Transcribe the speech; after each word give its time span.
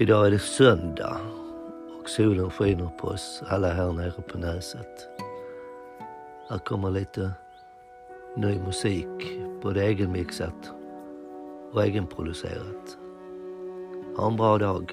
Idag 0.00 0.26
är 0.26 0.30
det 0.30 0.38
söndag 0.38 1.20
och 2.00 2.08
solen 2.08 2.50
skiner 2.50 2.90
på 2.98 3.08
oss 3.08 3.42
alla 3.46 3.72
här 3.72 3.92
nere 3.92 4.22
på 4.22 4.38
Näset. 4.38 5.08
Här 6.48 6.58
kommer 6.58 6.90
lite 6.90 7.30
ny 8.36 8.58
musik, 8.58 9.40
både 9.62 9.84
egenmixat 9.84 10.72
och 11.72 11.84
egenproducerat. 11.84 12.98
Ha 14.16 14.26
en 14.26 14.36
bra 14.36 14.58
dag. 14.58 14.92